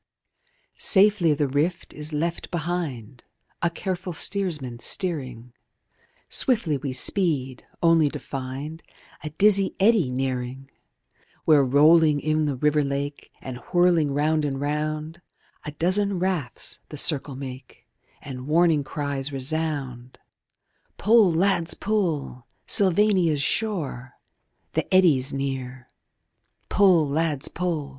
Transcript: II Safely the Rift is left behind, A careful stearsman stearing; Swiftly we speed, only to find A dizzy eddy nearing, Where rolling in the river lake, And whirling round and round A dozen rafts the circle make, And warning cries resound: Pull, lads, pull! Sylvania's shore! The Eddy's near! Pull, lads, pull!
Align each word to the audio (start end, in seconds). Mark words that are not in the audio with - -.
II 0.01 0.79
Safely 0.79 1.33
the 1.35 1.47
Rift 1.47 1.93
is 1.93 2.11
left 2.11 2.49
behind, 2.49 3.23
A 3.61 3.69
careful 3.69 4.13
stearsman 4.13 4.79
stearing; 4.79 5.53
Swiftly 6.27 6.77
we 6.79 6.91
speed, 6.91 7.67
only 7.83 8.09
to 8.09 8.17
find 8.17 8.81
A 9.23 9.29
dizzy 9.29 9.75
eddy 9.79 10.09
nearing, 10.09 10.71
Where 11.45 11.63
rolling 11.63 12.19
in 12.19 12.45
the 12.45 12.55
river 12.55 12.83
lake, 12.83 13.31
And 13.43 13.57
whirling 13.71 14.07
round 14.11 14.43
and 14.43 14.59
round 14.59 15.21
A 15.65 15.71
dozen 15.71 16.17
rafts 16.17 16.79
the 16.89 16.97
circle 16.97 17.35
make, 17.35 17.87
And 18.23 18.47
warning 18.47 18.83
cries 18.83 19.31
resound: 19.31 20.17
Pull, 20.97 21.31
lads, 21.31 21.75
pull! 21.75 22.47
Sylvania's 22.65 23.43
shore! 23.43 24.13
The 24.73 24.91
Eddy's 24.91 25.31
near! 25.31 25.87
Pull, 26.69 27.07
lads, 27.07 27.49
pull! 27.49 27.89